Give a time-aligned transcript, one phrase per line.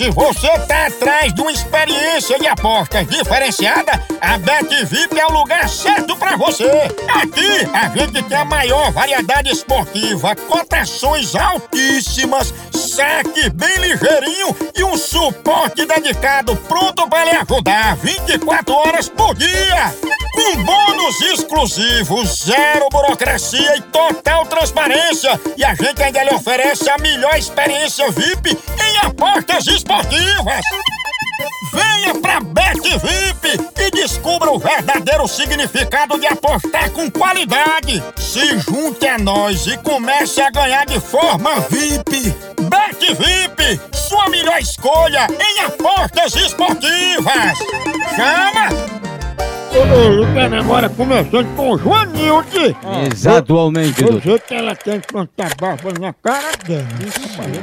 [0.00, 5.68] Se você tá atrás de uma experiência de apostas diferenciada, a BetVip é o lugar
[5.68, 6.64] certo pra você.
[7.06, 14.96] Aqui a gente tem a maior variedade esportiva, cotações altíssimas, saque bem ligeirinho e um
[14.96, 19.94] suporte dedicado pronto para lhe ajudar 24 horas por dia.
[20.32, 25.38] Com bônus exclusivos, zero burocracia e total transparência.
[25.58, 30.64] E a gente ainda lhe oferece a melhor experiência VIP em apostas esportivas.
[31.72, 38.02] Venha pra Bet VIP e descubra o verdadeiro significado de apostar com qualidade.
[38.16, 42.34] Se junte a nós e comece a ganhar de forma VIP.
[42.62, 47.58] Bet VIP, sua melhor escolha em apostas esportivas.
[48.16, 48.79] Chama!
[49.84, 52.76] Lucana agora começando com o Joanilde.
[53.10, 54.04] Exatamente.
[54.04, 56.86] Do jeito que ela tem que plantar barba na cara dela.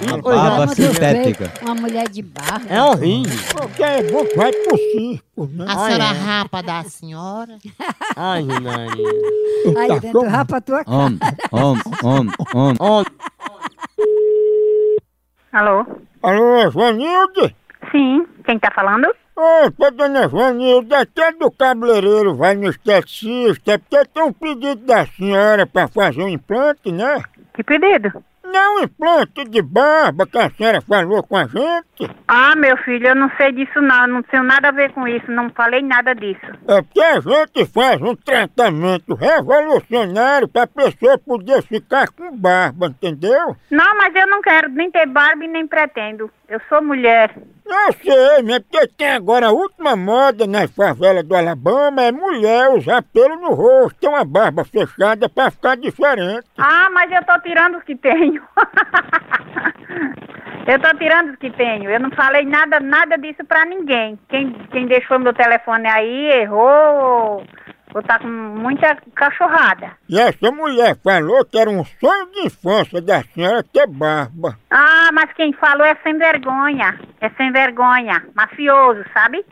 [0.08, 1.52] Uma é, barba sintética.
[1.62, 2.66] Uma mulher de barro.
[2.70, 3.38] É horrível.
[3.52, 5.66] Porque é bom que vai pro circo, né?
[5.68, 7.58] A senhora rapa da senhora?
[8.16, 9.80] Ai, Maria.
[9.80, 10.30] Aí dentro como?
[10.30, 10.98] rapa a tua cara.
[10.98, 11.18] Om,
[11.52, 12.76] om, om, om.
[12.80, 13.04] Ó,
[15.52, 15.86] Alô?
[16.24, 17.56] Alô, Joanilde?
[17.92, 19.08] Sim, quem tá falando?
[19.40, 24.34] Ô, pô, dona Joanilde, aqui é do cabeleireiro, vai no esteticista, é porque tem um
[24.34, 27.22] pedido da senhora pra fazer um implante, né?
[27.54, 28.12] Que pedido?
[28.44, 32.10] Não, um implante de barba que a senhora falou com a gente.
[32.28, 35.30] Ah, meu filho, eu não sei disso não, não tenho nada a ver com isso,
[35.30, 36.48] não falei nada disso.
[36.68, 43.56] É porque a gente faz um tratamento revolucionário pra pessoa poder ficar com barba, entendeu?
[43.70, 46.32] Não, mas eu não quero nem ter barba e nem pretendo.
[46.48, 47.36] Eu sou mulher.
[47.70, 48.60] Eu sei, né?
[48.60, 53.54] Porque tem agora a última moda nas favelas do Alabama é mulher usar pelo no
[53.54, 56.48] rosto, ter uma barba fechada pra ficar diferente.
[56.58, 58.42] Ah, mas eu tô tirando os que tenho.
[60.66, 61.90] eu tô tirando os que tenho.
[61.90, 64.18] Eu não falei nada, nada disso pra ninguém.
[64.30, 67.44] Quem, quem deixou meu telefone aí errou
[67.94, 69.92] ou tá com muita cachorrada.
[70.10, 74.58] E essa mulher falou que era um sonho de infância da senhora ter barba.
[74.70, 77.00] Ah, mas quem falou é sem vergonha.
[77.22, 78.24] É sem vergonha.
[78.36, 79.46] Mafioso, sabe?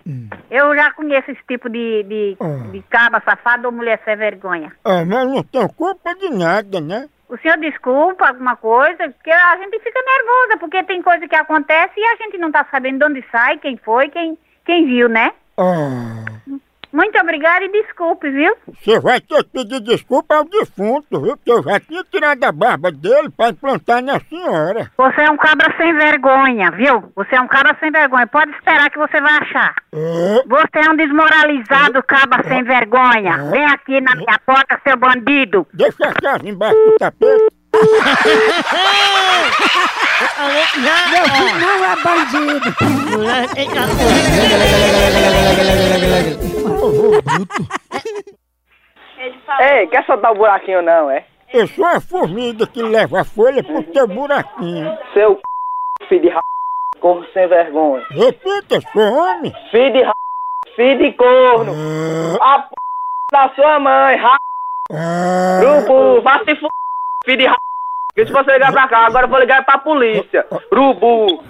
[0.51, 2.71] Eu já conheço esse tipo de, de, Ah.
[2.71, 4.71] de caba safado ou mulher sem vergonha.
[4.83, 7.07] Ah, mas não tem culpa de nada, né?
[7.27, 9.09] O senhor desculpa alguma coisa?
[9.09, 12.65] Porque a gente fica nervosa, porque tem coisa que acontece e a gente não tá
[12.69, 15.31] sabendo de onde sai, quem foi, quem, quem viu, né?
[15.57, 16.24] Ah,
[16.95, 18.55] Muito obrigada e desculpe, viu?
[18.73, 21.35] você vai ter que pedir desculpa ao defunto, viu?
[21.35, 24.89] Porque eu já tinha tirado a barba dele pra implantar na senhora.
[24.97, 27.03] Você é um cabra sem vergonha, viu?
[27.17, 28.25] Você é um cabra sem vergonha.
[28.27, 29.75] Pode esperar que você vai achar.
[29.93, 33.49] É, Você é um desmoralizado cabra sem vergonha.
[33.51, 35.67] Vem aqui na minha porta, seu bandido.
[35.73, 37.54] deixa a chave embaixo do tapete.
[41.11, 42.69] Meu filho não é bandido.
[49.59, 51.25] Ei, quer soltar o buraquinho não, é?
[51.53, 54.97] Eu sou a formiga que leva a folha pro teu buraquinho.
[55.13, 55.39] Seu
[56.09, 56.41] filho de r...
[56.99, 58.03] corno sem vergonha.
[58.09, 59.53] Repita, sou homem.
[59.71, 60.13] Filho de r...
[60.75, 61.73] filho de corno.
[62.41, 62.69] A p...
[63.31, 64.37] da sua mãe, r...
[64.91, 66.67] Ah, Urubu, vá se f...
[67.23, 67.55] filho de r...
[68.15, 70.45] Porque se você ligar pra cá, agora eu vou ligar pra polícia.
[70.71, 71.43] Urubu.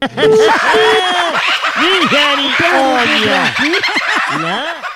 [1.76, 2.56] Nigéria!
[4.32, 4.89] Olha!